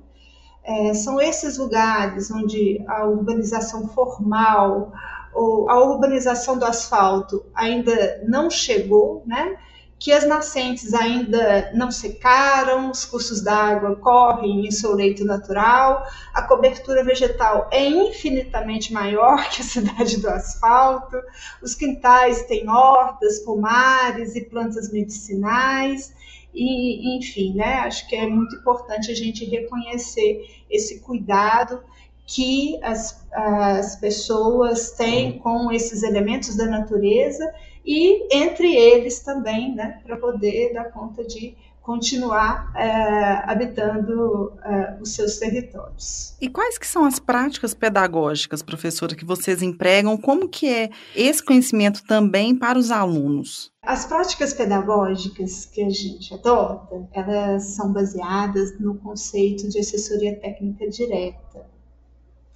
é, 0.63 0.93
são 0.93 1.20
esses 1.22 1.58
lugares 1.58 2.32
onde 2.32 2.84
a 2.88 3.05
urbanização 3.05 3.88
formal 3.89 4.91
ou 5.34 5.70
a 5.70 5.84
urbanização 5.84 6.58
do 6.58 6.65
asfalto 6.65 7.46
ainda 7.53 8.22
não 8.25 8.50
chegou, 8.50 9.24
né? 9.25 9.58
que 10.03 10.12
as 10.12 10.27
nascentes 10.27 10.93
ainda 10.93 11.72
não 11.74 11.89
secaram, 11.89 12.91
os 12.91 13.05
cursos 13.05 13.41
d'água 13.41 13.96
correm 13.96 14.67
em 14.67 14.70
seu 14.70 14.93
leito 14.93 15.24
natural, 15.24 16.05
a 16.34 16.41
cobertura 16.41 17.05
vegetal 17.05 17.70
é 17.72 17.88
infinitamente 17.88 18.91
maior 18.91 19.41
que 19.50 19.62
a 19.62 19.63
cidade 19.63 20.20
do 20.20 20.29
asfalto, 20.29 21.15
os 21.62 21.74
quintais 21.74 22.43
têm 22.48 22.67
hortas, 22.70 23.39
pomares 23.39 24.36
e 24.36 24.41
plantas 24.41 24.91
medicinais, 24.91 26.13
e, 26.53 27.17
enfim, 27.17 27.53
né, 27.53 27.75
acho 27.79 28.07
que 28.07 28.15
é 28.15 28.27
muito 28.27 28.55
importante 28.55 29.12
a 29.12 29.15
gente 29.15 29.45
reconhecer 29.45 30.63
esse 30.69 31.00
cuidado 31.00 31.83
que 32.25 32.79
as, 32.83 33.25
as 33.31 33.95
pessoas 33.98 34.91
têm 34.91 35.39
com 35.39 35.72
esses 35.72 36.03
elementos 36.03 36.55
da 36.55 36.65
natureza 36.65 37.53
e 37.86 38.33
entre 38.33 38.74
eles 38.74 39.19
também, 39.19 39.74
né, 39.75 40.00
para 40.05 40.15
poder 40.17 40.74
dar 40.74 40.86
conta 40.86 41.24
de 41.24 41.55
continuar 41.84 42.72
é, 42.75 43.44
habitando 43.46 44.54
é, 44.63 44.98
os 45.02 45.13
seus 45.13 45.38
territórios. 45.38 46.36
E 46.42 46.48
quais 46.48 46.78
que 46.78 46.88
são 46.88 47.04
as 47.04 47.20
práticas 47.20 47.74
pedagógicas, 47.74 48.63
professora, 48.63 49.16
que 49.16 49.25
vocês 49.25 49.62
empregam? 49.62 50.18
Como 50.18 50.48
que 50.48 50.68
é 50.68 50.90
esse 51.13 51.44
conhecimento 51.44 52.02
também 52.06 52.56
para 52.56 52.80
os 52.80 52.90
alunos? 52.90 53.70
As 53.84 54.06
práticas 54.06 54.54
pedagógicas 54.54 55.66
que 55.66 55.84
a 55.84 55.90
gente 55.90 56.34
adota, 56.34 57.06
elas 57.12 57.75
são 57.75 57.92
baseadas 57.92 58.80
no 58.80 58.96
conceito 58.96 59.68
de 59.68 59.80
assessoria 59.80 60.40
técnica 60.40 60.90
direta, 60.90 61.73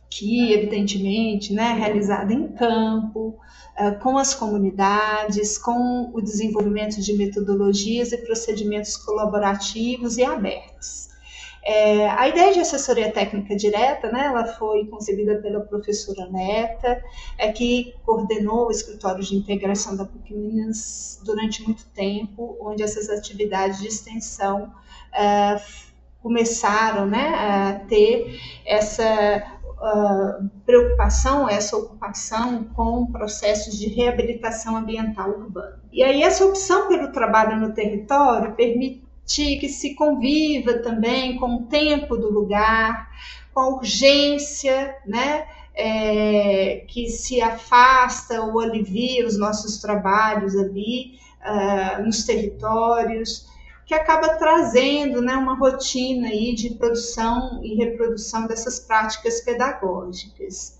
que 0.10 0.54
evidentemente 0.54 1.54
né, 1.54 1.74
realizada 1.74 2.34
em 2.34 2.48
campo, 2.50 3.38
eh, 3.76 3.92
com 3.92 4.18
as 4.18 4.34
comunidades, 4.34 5.58
com 5.58 6.10
o 6.14 6.22
desenvolvimento 6.22 7.02
de 7.02 7.14
metodologias 7.14 8.12
e 8.12 8.18
procedimentos 8.18 8.98
colaborativos 8.98 10.18
e 10.18 10.24
abertos. 10.24 11.08
É, 11.70 12.08
a 12.12 12.30
ideia 12.30 12.54
de 12.54 12.62
assessoria 12.62 13.12
técnica 13.12 13.54
direta, 13.54 14.10
né, 14.10 14.28
ela 14.28 14.46
foi 14.46 14.86
concebida 14.86 15.36
pela 15.42 15.60
professora 15.60 16.26
Neta, 16.32 17.04
é, 17.38 17.52
que 17.52 17.94
coordenou 18.06 18.68
o 18.68 18.72
escritório 18.72 19.22
de 19.22 19.36
integração 19.36 19.94
da 19.94 20.06
PUC 20.06 20.34
Minas 20.34 21.20
durante 21.26 21.62
muito 21.64 21.86
tempo, 21.88 22.58
onde 22.62 22.82
essas 22.82 23.10
atividades 23.10 23.82
de 23.82 23.88
extensão 23.90 24.72
é, 25.14 25.62
começaram 26.24 27.06
né, 27.06 27.36
a 27.36 27.86
ter 27.86 28.40
essa 28.66 29.57
preocupação, 30.66 31.48
essa 31.48 31.78
ocupação 31.78 32.64
com 32.76 33.06
processos 33.12 33.78
de 33.78 33.88
reabilitação 33.90 34.76
ambiental 34.76 35.30
urbana. 35.30 35.80
E 35.92 36.04
aí 36.04 36.24
essa 36.24 36.46
opção 36.46 36.88
pelo 36.88 37.12
trabalho 37.12 37.60
no 37.60 37.74
território 37.74 38.54
permite 38.54 39.02
que 39.26 39.70
se 39.70 39.94
conviva 39.94 40.74
também 40.80 41.38
com 41.38 41.56
o 41.56 41.64
tempo 41.64 42.18
do 42.18 42.32
lugar, 42.32 43.10
com 43.54 43.60
a 43.60 43.70
urgência, 43.70 44.96
né? 45.06 45.46
É, 45.80 46.86
que 46.88 47.08
se 47.08 47.40
afasta 47.40 48.42
ou 48.42 48.60
alivia 48.60 49.28
os 49.28 49.38
nossos 49.38 49.78
trabalhos 49.78 50.56
ali 50.56 51.20
uh, 51.46 52.02
nos 52.04 52.26
territórios 52.26 53.48
que 53.88 53.94
acaba 53.94 54.36
trazendo 54.36 55.22
né, 55.22 55.34
uma 55.38 55.56
rotina 55.56 56.28
aí 56.28 56.54
de 56.54 56.72
produção 56.72 57.62
e 57.64 57.74
reprodução 57.76 58.46
dessas 58.46 58.82
práticas 58.82 59.40
pedagógicas. 59.40 60.78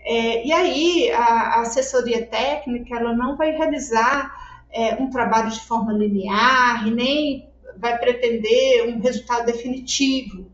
É, 0.00 0.44
e 0.44 0.52
aí 0.52 1.10
a, 1.12 1.22
a, 1.22 1.60
assessoria 1.60 2.26
técnica 2.26 2.96
ela 2.96 3.14
não 3.14 3.36
vai 3.36 3.52
realizar 3.52 4.34
é, 4.72 4.96
um 4.96 5.08
trabalho 5.08 5.50
de 5.50 5.60
forma 5.60 5.92
linear 5.92 6.84
nem 6.90 7.48
vai 7.76 7.96
pretender 7.96 8.88
um 8.88 9.00
resultado 9.00 9.46
definitivo, 9.46 10.50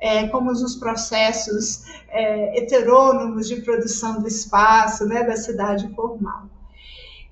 é, 0.00 0.26
como 0.28 0.50
nos 0.50 0.76
processos 0.76 1.84
é, 2.08 2.58
heterônomos 2.58 3.48
de 3.48 3.56
produção 3.56 4.22
do 4.22 4.26
espaço, 4.26 5.04
né, 5.06 5.22
da 5.24 5.36
cidade 5.36 5.94
formal. 5.94 6.48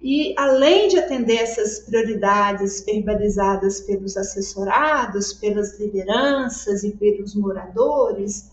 E 0.02 0.34
além 0.36 0.88
de 0.88 0.98
atender 0.98 1.36
essas 1.36 1.78
prioridades 1.78 2.84
verbalizadas 2.84 3.80
pelos 3.80 4.16
assessorados, 4.16 5.32
pelas 5.32 5.78
lideranças 5.78 6.82
e 6.82 6.90
pelos 6.90 7.36
moradores, 7.36 8.50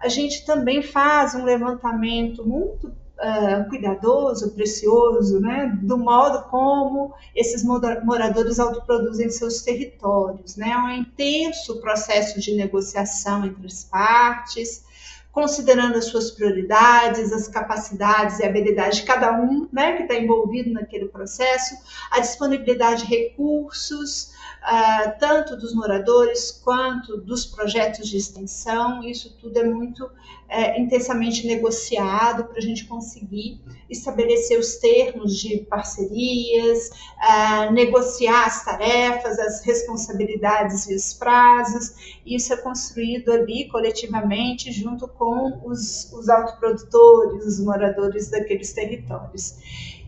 a 0.00 0.08
gente 0.08 0.46
também 0.46 0.80
faz 0.80 1.34
um 1.34 1.44
levantamento 1.44 2.46
muito 2.46 2.86
uh, 2.86 3.68
cuidadoso, 3.68 4.52
precioso, 4.52 5.40
né, 5.40 5.76
do 5.82 5.98
modo 5.98 6.44
como 6.48 7.12
esses 7.34 7.64
moradores 7.64 8.60
autoproduzem 8.60 9.28
seus 9.28 9.62
territórios. 9.62 10.56
Né? 10.56 10.70
É 10.70 10.78
um 10.78 10.90
intenso 10.90 11.80
processo 11.80 12.40
de 12.40 12.54
negociação 12.54 13.44
entre 13.44 13.66
as 13.66 13.82
partes, 13.82 14.84
considerando 15.32 15.96
as 15.96 16.04
suas 16.04 16.30
prioridades, 16.30 17.32
as 17.32 17.48
capacidades 17.48 18.38
e 18.38 18.44
habilidades 18.44 18.98
de 18.98 19.04
cada 19.04 19.32
um 19.32 19.66
né, 19.72 19.96
que 19.96 20.02
está 20.02 20.14
envolvido 20.14 20.70
naquele 20.70 21.08
processo, 21.08 21.74
a 22.10 22.20
disponibilidade 22.20 23.06
de 23.06 23.16
recursos, 23.16 24.34
uh, 24.62 25.18
tanto 25.18 25.56
dos 25.56 25.74
moradores 25.74 26.60
quanto 26.62 27.16
dos 27.16 27.46
projetos 27.46 28.08
de 28.08 28.18
extensão, 28.18 29.02
isso 29.02 29.34
tudo 29.40 29.58
é 29.58 29.64
muito 29.64 30.08
é, 30.52 30.78
intensamente 30.78 31.46
negociado 31.46 32.44
para 32.44 32.58
a 32.58 32.60
gente 32.60 32.84
conseguir 32.84 33.58
estabelecer 33.88 34.58
os 34.58 34.76
termos 34.76 35.38
de 35.38 35.58
parcerias, 35.60 36.90
é, 37.18 37.70
negociar 37.70 38.46
as 38.46 38.62
tarefas, 38.62 39.38
as 39.38 39.64
responsabilidades 39.64 40.86
e 40.88 40.94
os 40.94 41.14
prazos. 41.14 42.18
Isso 42.26 42.52
é 42.52 42.56
construído 42.58 43.32
ali 43.32 43.66
coletivamente 43.68 44.70
junto 44.70 45.08
com 45.08 45.62
os, 45.64 46.12
os 46.12 46.28
autoprodutores, 46.28 47.46
os 47.46 47.60
moradores 47.60 48.30
daqueles 48.30 48.74
territórios. 48.74 49.56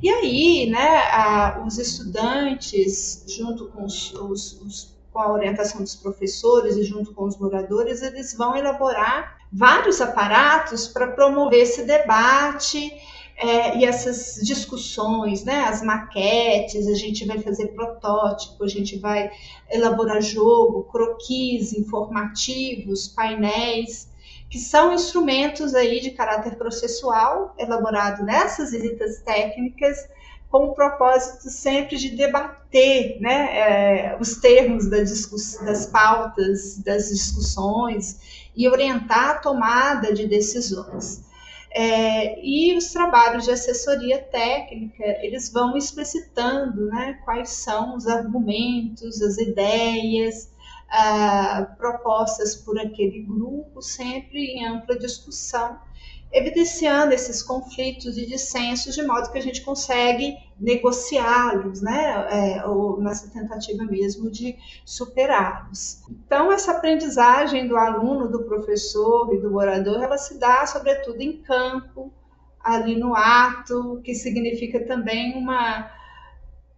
E 0.03 0.11
aí, 0.11 0.71
né, 0.71 1.65
os 1.67 1.79
estudantes, 1.79 3.25
junto 3.27 3.69
com 3.69 3.85
os, 3.85 4.13
os, 4.13 4.61
os 4.61 4.94
com 5.15 5.21
a 5.21 5.33
orientação 5.33 5.81
dos 5.81 5.95
professores 5.95 6.77
e 6.77 6.83
junto 6.83 7.15
com 7.15 7.25
os 7.25 7.39
moradores, 7.39 8.03
eles 8.03 8.35
vão 8.35 8.57
elaborar 8.57 9.39
vários 9.51 10.01
aparatos 10.01 10.89
para 10.89 11.07
promover 11.07 11.61
esse 11.61 11.85
debate 11.85 12.93
é, 13.37 13.79
e 13.79 13.85
essas 13.85 14.41
discussões, 14.43 15.45
né? 15.45 15.67
As 15.67 15.83
maquetes, 15.83 16.89
a 16.89 16.95
gente 16.95 17.25
vai 17.25 17.39
fazer 17.39 17.69
protótipo, 17.69 18.65
a 18.65 18.69
gente 18.69 18.99
vai 18.99 19.31
elaborar 19.71 20.21
jogo, 20.21 20.83
croquis 20.91 21.73
informativos, 21.73 23.07
painéis, 23.07 24.09
que 24.51 24.59
são 24.59 24.93
instrumentos 24.93 25.77
aí 25.77 26.01
de 26.01 26.11
caráter 26.11 26.57
processual 26.57 27.55
elaborado 27.57 28.25
nessas 28.25 28.73
visitas 28.73 29.23
técnicas 29.23 29.97
com 30.55 30.67
o 30.67 30.73
propósito 30.73 31.51
sempre 31.51 31.97
de 31.97 32.11
debater 32.11 33.21
né, 33.21 33.59
é, 33.59 34.17
os 34.21 34.37
termos 34.37 34.89
da 34.89 34.99
das 34.99 35.87
pautas, 35.87 36.79
das 36.79 37.09
discussões 37.09 38.47
e 38.55 38.69
orientar 38.69 39.31
a 39.31 39.39
tomada 39.39 40.15
de 40.15 40.29
decisões. 40.29 41.25
É, 41.73 42.41
e 42.41 42.73
os 42.79 42.93
trabalhos 42.93 43.43
de 43.43 43.51
assessoria 43.51 44.21
técnica, 44.21 45.03
eles 45.25 45.51
vão 45.53 45.77
explicitando 45.77 46.87
né, 46.87 47.19
quais 47.25 47.49
são 47.49 47.97
os 47.97 48.07
argumentos, 48.07 49.21
as 49.23 49.39
ideias, 49.39 50.53
ah, 50.89 51.67
propostas 51.77 52.55
por 52.55 52.79
aquele 52.79 53.23
grupo, 53.23 53.83
sempre 53.83 54.39
em 54.39 54.65
ampla 54.65 54.97
discussão 54.97 55.81
evidenciando 56.35 57.15
esses 57.15 57.43
conflitos 57.43 58.19
e 58.19 58.27
dissensos 58.27 58.95
de 58.97 59.05
modo 59.05 59.31
que 59.31 59.39
a 59.39 59.43
gente 59.43 59.63
consegue 59.63 60.37
negociá-los, 60.59 61.81
né, 61.81 62.27
é, 62.29 62.67
ou 62.67 63.01
nessa 63.01 63.31
tentativa 63.31 63.85
mesmo 63.85 64.29
de 64.29 64.57
superá-los. 64.85 66.03
Então, 66.11 66.53
essa 66.53 66.73
aprendizagem 66.73 67.69
do 67.69 67.77
aluno, 67.77 68.29
do 68.29 68.43
professor 68.43 69.33
e 69.33 69.41
do 69.41 69.51
morador, 69.51 70.03
ela 70.03 70.19
se 70.19 70.37
dá 70.39 70.67
sobretudo 70.67 71.21
em 71.21 71.41
campo, 71.41 72.13
ali 72.61 72.97
no 72.97 73.15
ato, 73.15 74.01
que 74.03 74.15
significa 74.15 74.85
também 74.85 75.39
uma 75.39 75.89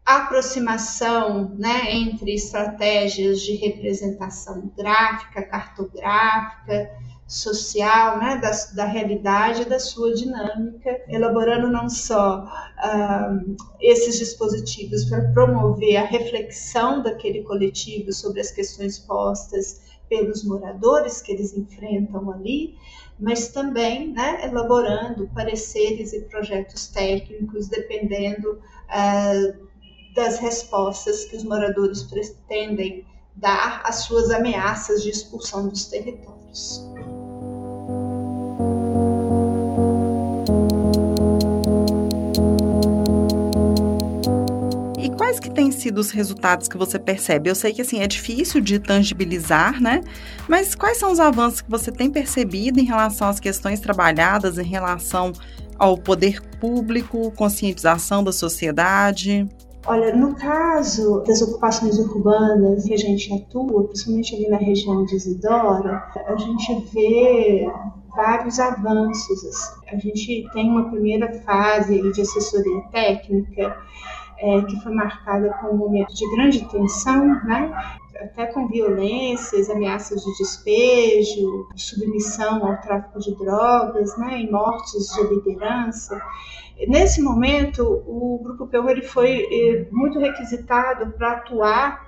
aproximação 0.04 1.54
né, 1.56 1.92
entre 1.92 2.34
estratégias 2.34 3.40
de 3.40 3.56
representação 3.56 4.70
gráfica, 4.76 5.42
cartográfica, 5.42 6.90
social, 7.26 8.18
né, 8.18 8.36
da, 8.36 8.50
da 8.74 8.84
realidade 8.84 9.64
da 9.64 9.80
sua 9.80 10.14
dinâmica, 10.14 11.02
elaborando 11.08 11.68
não 11.68 11.88
só 11.88 12.44
uh, 12.44 13.56
esses 13.80 14.18
dispositivos 14.18 15.04
para 15.06 15.32
promover 15.32 15.96
a 15.96 16.04
reflexão 16.04 17.02
daquele 17.02 17.42
coletivo 17.42 18.12
sobre 18.12 18.40
as 18.40 18.52
questões 18.52 18.98
postas 18.98 19.80
pelos 20.08 20.44
moradores 20.44 21.20
que 21.20 21.32
eles 21.32 21.52
enfrentam 21.52 22.30
ali, 22.30 22.76
mas 23.18 23.48
também 23.48 24.12
né, 24.12 24.44
elaborando 24.44 25.28
pareceres 25.34 26.12
e 26.12 26.20
projetos 26.22 26.86
técnicos, 26.86 27.66
dependendo 27.66 28.52
uh, 28.52 29.66
das 30.14 30.38
respostas 30.38 31.24
que 31.24 31.36
os 31.36 31.42
moradores 31.42 32.04
pretendem 32.04 33.04
dar 33.34 33.82
às 33.84 33.96
suas 33.96 34.30
ameaças 34.30 35.02
de 35.02 35.10
expulsão 35.10 35.68
dos 35.68 35.86
territórios. 35.86 36.86
Quais 45.36 45.40
que 45.40 45.50
têm 45.50 45.70
sido 45.70 45.98
os 45.98 46.10
resultados 46.10 46.68
que 46.68 46.78
você 46.78 46.98
percebe? 46.98 47.50
Eu 47.50 47.54
sei 47.54 47.72
que 47.72 47.82
assim 47.82 48.00
é 48.00 48.06
difícil 48.06 48.60
de 48.60 48.78
tangibilizar, 48.78 49.80
né? 49.80 50.00
Mas 50.48 50.74
quais 50.74 50.98
são 50.98 51.12
os 51.12 51.20
avanços 51.20 51.60
que 51.60 51.70
você 51.70 51.92
tem 51.92 52.10
percebido 52.10 52.80
em 52.80 52.84
relação 52.84 53.28
às 53.28 53.38
questões 53.38 53.80
trabalhadas, 53.80 54.58
em 54.58 54.64
relação 54.64 55.32
ao 55.78 55.98
poder 55.98 56.40
público, 56.58 57.30
conscientização 57.32 58.24
da 58.24 58.32
sociedade? 58.32 59.46
Olha, 59.86 60.14
no 60.16 60.34
caso 60.34 61.22
das 61.26 61.42
ocupações 61.42 61.98
urbanas 61.98 62.84
que 62.84 62.94
a 62.94 62.98
gente 62.98 63.32
atua, 63.34 63.84
principalmente 63.84 64.34
ali 64.34 64.48
na 64.48 64.56
região 64.56 65.04
de 65.04 65.16
Isidora, 65.16 66.02
a 66.26 66.36
gente 66.36 66.88
vê 66.92 67.68
vários 68.16 68.58
avanços. 68.58 69.72
A 69.92 69.96
gente 69.96 70.48
tem 70.52 70.70
uma 70.70 70.90
primeira 70.90 71.32
fase 71.40 72.00
de 72.12 72.20
assessoria 72.20 72.80
técnica 72.90 73.76
é, 74.38 74.62
que 74.62 74.80
foi 74.82 74.92
marcada 74.92 75.50
com 75.60 75.68
um 75.68 75.76
momento 75.76 76.14
de 76.14 76.30
grande 76.34 76.68
tensão, 76.68 77.26
né? 77.44 77.72
até 78.20 78.46
com 78.46 78.66
violências, 78.66 79.68
ameaças 79.68 80.24
de 80.24 80.38
despejo, 80.38 81.68
submissão 81.74 82.66
ao 82.66 82.80
tráfico 82.80 83.18
de 83.20 83.34
drogas, 83.36 84.16
né, 84.18 84.40
e 84.40 84.50
mortes 84.50 85.08
de 85.14 85.34
liderança. 85.34 86.20
Nesse 86.88 87.22
momento, 87.22 87.82
o 88.06 88.40
Grupo 88.42 88.66
Peu 88.66 88.88
ele 88.88 89.02
foi 89.02 89.46
eh, 89.50 89.88
muito 89.90 90.18
requisitado 90.18 91.12
para 91.12 91.32
atuar 91.32 92.05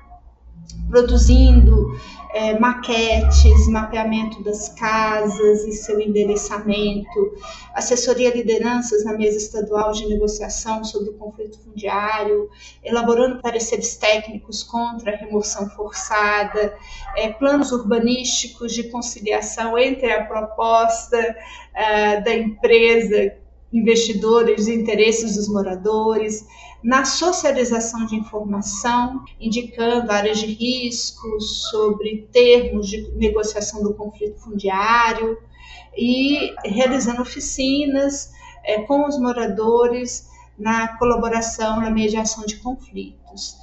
produzindo 0.89 1.99
é, 2.33 2.59
maquetes, 2.59 3.69
mapeamento 3.69 4.43
das 4.43 4.69
casas 4.71 5.65
e 5.65 5.73
seu 5.73 6.01
endereçamento, 6.01 7.35
assessoria 7.75 8.31
a 8.31 8.35
lideranças 8.35 9.05
na 9.05 9.15
mesa 9.15 9.39
estadual 9.39 9.93
de 9.93 10.07
negociação 10.07 10.85
sobre 10.85 11.11
o 11.11 11.15
conflito 11.15 11.59
fundiário, 11.59 12.51
elaborando 12.83 13.41
pareceres 13.41 13.97
técnicos 13.97 14.63
contra 14.63 15.13
a 15.13 15.17
remoção 15.17 15.69
forçada, 15.71 16.77
é, 17.17 17.29
planos 17.33 17.73
urbanísticos 17.73 18.75
de 18.75 18.85
conciliação 18.85 19.79
entre 19.79 20.13
a 20.13 20.25
proposta 20.25 21.37
é, 21.75 22.21
da 22.21 22.35
empresa 22.35 23.37
investidores 23.73 24.67
e 24.67 24.75
interesses 24.75 25.37
dos 25.37 25.49
moradores, 25.49 26.47
na 26.83 27.05
socialização 27.05 28.07
de 28.07 28.17
informação, 28.17 29.25
indicando 29.41 30.11
áreas 30.11 30.39
de 30.39 30.47
risco 30.47 31.41
sobre 31.41 32.29
termos 32.33 32.89
de 32.89 33.11
negociação 33.17 33.83
do 33.83 33.95
conflito 33.95 34.39
fundiário 34.41 35.39
e 35.97 36.55
realizando 36.65 37.21
oficinas 37.21 38.33
é, 38.65 38.81
com 38.83 39.07
os 39.07 39.19
moradores 39.19 40.29
na 40.59 40.97
colaboração 40.99 41.81
na 41.81 41.91
mediação 41.91 42.45
de 42.47 42.57
conflitos. 42.57 43.57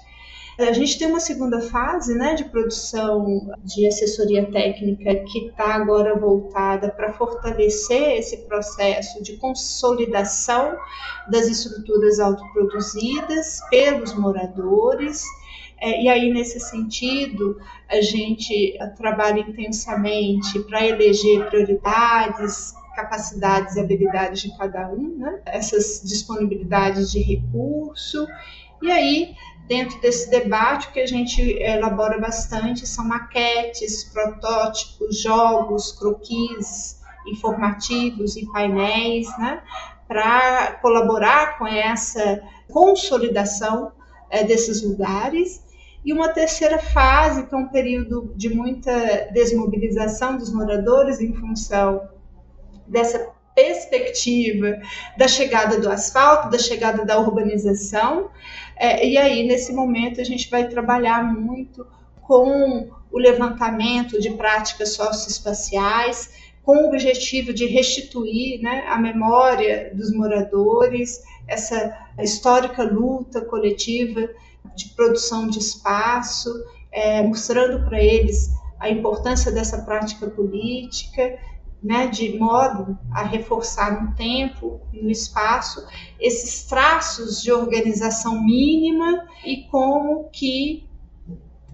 A 0.58 0.72
gente 0.72 0.98
tem 0.98 1.08
uma 1.08 1.20
segunda 1.20 1.60
fase 1.60 2.16
né, 2.16 2.34
de 2.34 2.46
produção 2.46 3.52
de 3.62 3.86
assessoria 3.88 4.50
técnica 4.50 5.16
que 5.26 5.48
está 5.48 5.76
agora 5.76 6.18
voltada 6.18 6.90
para 6.90 7.12
fortalecer 7.12 8.18
esse 8.18 8.38
processo 8.46 9.22
de 9.22 9.36
consolidação 9.36 10.78
das 11.30 11.48
estruturas 11.48 12.22
autoproduzidas 12.22 13.60
pelos 13.70 14.14
moradores. 14.14 15.24
É, 15.78 16.04
e 16.04 16.08
aí, 16.08 16.32
nesse 16.32 16.58
sentido, 16.62 17.60
a 17.90 18.00
gente 18.00 18.78
trabalha 18.96 19.42
intensamente 19.42 20.58
para 20.62 20.86
eleger 20.86 21.50
prioridades, 21.50 22.74
capacidades 22.96 23.76
e 23.76 23.82
habilidades 23.82 24.42
de 24.42 24.58
cada 24.58 24.90
um, 24.90 25.18
né? 25.18 25.42
essas 25.46 26.02
disponibilidades 26.02 27.12
de 27.12 27.20
recurso. 27.20 28.26
E 28.86 28.92
aí, 28.92 29.36
Dentro 29.68 30.00
desse 30.00 30.30
debate, 30.30 30.88
o 30.88 30.92
que 30.92 31.00
a 31.00 31.08
gente 31.08 31.42
elabora 31.42 32.20
bastante 32.20 32.86
são 32.86 33.04
maquetes, 33.08 34.04
protótipos, 34.04 35.20
jogos, 35.22 35.92
croquis 35.94 37.02
informativos 37.26 38.36
e 38.36 38.46
painéis, 38.52 39.28
né, 39.40 39.64
para 40.08 40.74
colaborar 40.84 41.58
com 41.58 41.66
essa 41.66 42.44
consolidação 42.72 43.92
é, 44.30 44.44
desses 44.44 44.84
lugares. 44.84 45.66
E 46.06 46.14
uma 46.14 46.30
terceira 46.30 46.78
fase, 46.78 47.48
que 47.48 47.56
é 47.56 47.58
um 47.58 47.68
período 47.70 48.32
de 48.36 48.54
muita 48.54 49.32
desmobilização 49.34 50.38
dos 50.38 50.54
moradores 50.54 51.20
em 51.20 51.34
função 51.34 52.08
dessa 52.86 53.34
perspectiva 53.56 54.80
da 55.18 55.28
chegada 55.28 55.80
do 55.80 55.90
asfalto, 55.90 56.50
da 56.50 56.60
chegada 56.60 57.06
da 57.06 57.18
urbanização. 57.18 58.30
É, 58.76 59.08
e 59.08 59.18
aí, 59.18 59.48
nesse 59.48 59.72
momento, 59.72 60.20
a 60.20 60.24
gente 60.24 60.50
vai 60.50 60.68
trabalhar 60.68 61.24
muito 61.24 61.88
com 62.22 62.90
o 63.12 63.18
levantamento 63.18 64.20
de 64.20 64.32
práticas 64.32 64.94
socioespaciais, 64.94 66.32
com 66.64 66.78
o 66.78 66.88
objetivo 66.88 67.54
de 67.54 67.66
restituir 67.66 68.62
né, 68.62 68.84
a 68.88 68.98
memória 68.98 69.92
dos 69.94 70.12
moradores, 70.12 71.24
essa 71.48 71.96
histórica 72.20 72.84
luta 72.84 73.42
coletiva 73.42 74.28
de 74.76 74.90
produção 74.90 75.48
de 75.48 75.60
espaço, 75.60 76.52
é, 76.92 77.22
mostrando 77.22 77.86
para 77.86 78.02
eles 78.02 78.50
a 78.80 78.90
importância 78.90 79.52
dessa 79.52 79.84
prática 79.84 80.28
política, 80.28 81.38
né, 81.82 82.08
de 82.08 82.38
modo 82.38 82.98
a 83.12 83.24
reforçar 83.24 84.02
no 84.02 84.16
tempo 84.16 84.82
e 84.92 85.02
no 85.02 85.10
espaço 85.10 85.86
esses 86.20 86.66
traços 86.66 87.42
de 87.42 87.52
organização 87.52 88.44
mínima 88.44 89.28
e 89.46 89.64
como 89.70 90.30
que 90.32 90.88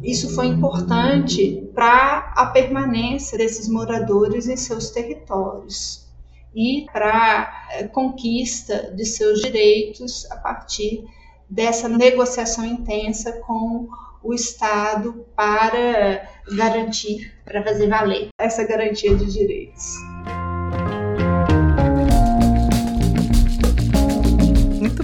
isso 0.03 0.33
foi 0.33 0.47
importante 0.47 1.69
para 1.75 2.33
a 2.35 2.47
permanência 2.47 3.37
desses 3.37 3.69
moradores 3.69 4.47
em 4.47 4.57
seus 4.57 4.89
territórios 4.89 6.09
e 6.55 6.85
para 6.91 7.11
a 7.11 7.73
eh, 7.73 7.87
conquista 7.87 8.91
de 8.95 9.05
seus 9.05 9.41
direitos 9.41 10.29
a 10.31 10.37
partir 10.37 11.05
dessa 11.49 11.87
negociação 11.87 12.65
intensa 12.65 13.33
com 13.45 13.87
o 14.23 14.33
Estado 14.33 15.25
para 15.35 16.27
garantir, 16.55 17.33
para 17.43 17.63
fazer 17.63 17.87
valer 17.87 18.29
essa 18.39 18.63
garantia 18.63 19.15
de 19.15 19.25
direitos. 19.25 20.10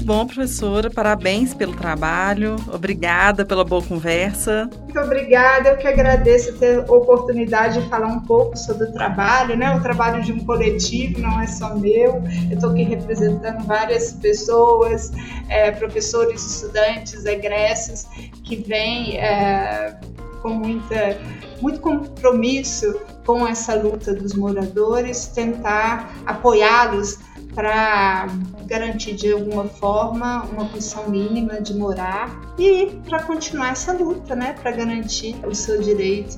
Bom, 0.08 0.26
professora. 0.26 0.90
Parabéns 0.90 1.54
pelo 1.54 1.76
trabalho. 1.76 2.56
Obrigada 2.74 3.44
pela 3.44 3.66
boa 3.66 3.84
conversa. 3.84 4.70
Muito 4.84 4.98
obrigada. 5.02 5.68
Eu 5.68 5.78
que 5.78 5.86
agradeço 5.86 6.58
ter 6.58 6.80
a 6.80 6.94
oportunidade 6.94 7.82
de 7.82 7.90
falar 7.90 8.08
um 8.08 8.22
pouco 8.22 8.58
sobre 8.58 8.86
o 8.86 8.94
trabalho, 8.94 9.58
né? 9.58 9.76
O 9.76 9.82
trabalho 9.82 10.24
de 10.24 10.32
um 10.32 10.40
coletivo, 10.46 11.20
não 11.20 11.42
é 11.42 11.46
só 11.46 11.76
meu. 11.76 12.24
Eu 12.50 12.56
estou 12.56 12.70
aqui 12.70 12.84
representando 12.84 13.66
várias 13.66 14.14
pessoas, 14.14 15.12
é, 15.50 15.72
professores, 15.72 16.42
estudantes, 16.42 17.26
egressos, 17.26 18.06
que 18.46 18.56
vêm 18.56 19.18
é, 19.18 19.94
com 20.42 20.52
muita, 20.52 21.18
muito 21.62 21.82
compromisso 21.82 22.98
com 23.26 23.46
essa 23.46 23.76
luta 23.76 24.14
dos 24.14 24.34
moradores, 24.34 25.28
tentar 25.28 26.10
apoiá-los 26.26 27.27
para 27.58 28.28
garantir 28.68 29.16
de 29.16 29.34
alguma 29.34 29.66
forma 29.66 30.44
uma 30.44 30.70
condição 30.70 31.10
mínima 31.10 31.60
de 31.60 31.74
morar 31.74 32.40
e 32.56 32.92
para 33.10 33.24
continuar 33.24 33.72
essa 33.72 33.94
luta, 33.94 34.36
né, 34.36 34.54
para 34.62 34.70
garantir 34.70 35.36
o 35.44 35.56
seu 35.56 35.82
direito 35.82 36.38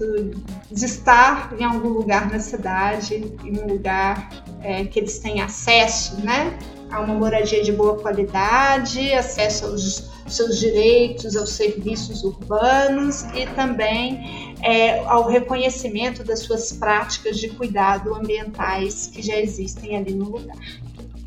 de 0.72 0.86
estar 0.86 1.54
em 1.60 1.66
algum 1.66 1.90
lugar 1.90 2.32
na 2.32 2.40
cidade, 2.40 3.16
em 3.44 3.60
um 3.60 3.68
lugar 3.68 4.30
é, 4.62 4.86
que 4.86 4.98
eles 4.98 5.20
têm 5.20 5.42
acesso, 5.42 6.22
né, 6.22 6.58
a 6.90 7.02
uma 7.02 7.16
moradia 7.16 7.62
de 7.62 7.74
boa 7.74 8.00
qualidade, 8.00 9.12
acesso 9.12 9.66
aos 9.66 10.10
seus 10.26 10.58
direitos, 10.58 11.36
aos 11.36 11.52
serviços 11.52 12.24
urbanos 12.24 13.24
e 13.34 13.46
também 13.56 14.56
é, 14.62 15.00
ao 15.00 15.28
reconhecimento 15.28 16.24
das 16.24 16.40
suas 16.40 16.72
práticas 16.72 17.38
de 17.38 17.50
cuidado 17.50 18.16
ambientais 18.16 19.08
que 19.08 19.22
já 19.22 19.36
existem 19.36 19.98
ali 19.98 20.14
no 20.14 20.30
lugar. 20.30 20.56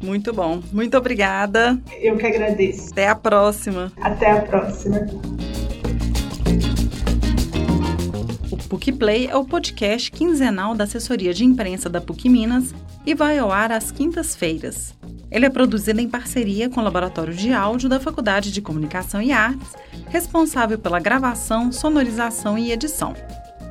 Muito 0.03 0.33
bom. 0.33 0.61
Muito 0.73 0.97
obrigada. 0.97 1.79
Eu 2.01 2.17
que 2.17 2.27
agradeço. 2.27 2.91
Até 2.91 3.09
a 3.09 3.15
próxima. 3.15 3.93
Até 4.01 4.31
a 4.33 4.43
próxima. 4.43 5.07
O 8.51 8.57
PUC 8.57 8.93
Play 8.93 9.29
é 9.29 9.37
o 9.37 9.45
podcast 9.45 10.11
quinzenal 10.11 10.75
da 10.75 10.85
assessoria 10.85 11.33
de 11.33 11.45
imprensa 11.45 11.89
da 11.89 12.01
PUC 12.01 12.29
Minas 12.29 12.75
e 13.07 13.15
vai 13.15 13.39
ao 13.39 13.53
ar 13.53 13.71
às 13.71 13.91
quintas-feiras. 13.91 14.95
Ele 15.31 15.47
é 15.47 15.51
produzido 15.51 16.01
em 16.01 16.09
parceria 16.09 16.69
com 16.69 16.81
o 16.81 16.85
Laboratório 16.85 17.35
de 17.35 17.53
Áudio 17.53 17.89
da 17.89 17.99
Faculdade 17.99 18.53
de 18.53 18.61
Comunicação 18.61 19.23
e 19.23 19.33
Artes, 19.33 19.73
responsável 20.09 20.79
pela 20.79 21.01
gravação, 21.01 21.73
sonorização 21.73 22.59
e 22.59 22.71
edição. 22.71 23.15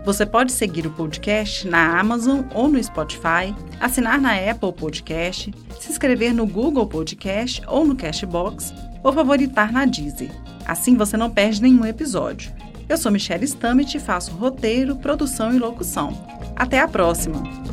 Você 0.03 0.25
pode 0.25 0.51
seguir 0.51 0.87
o 0.87 0.91
podcast 0.91 1.67
na 1.67 1.99
Amazon 1.99 2.41
ou 2.55 2.67
no 2.67 2.83
Spotify, 2.83 3.53
assinar 3.79 4.19
na 4.19 4.33
Apple 4.33 4.73
Podcast, 4.73 5.53
se 5.79 5.91
inscrever 5.91 6.33
no 6.33 6.47
Google 6.47 6.87
Podcast 6.87 7.61
ou 7.67 7.85
no 7.85 7.95
Cashbox 7.95 8.73
ou 9.03 9.13
favoritar 9.13 9.71
na 9.71 9.85
Deezer. 9.85 10.31
Assim 10.65 10.95
você 10.95 11.15
não 11.15 11.29
perde 11.29 11.61
nenhum 11.61 11.85
episódio. 11.85 12.51
Eu 12.89 12.97
sou 12.97 13.11
Michelle 13.11 13.45
Stammet 13.45 13.95
e 13.95 13.99
faço 13.99 14.31
roteiro, 14.31 14.95
produção 14.95 15.53
e 15.53 15.59
locução. 15.59 16.11
Até 16.55 16.79
a 16.79 16.87
próxima! 16.87 17.70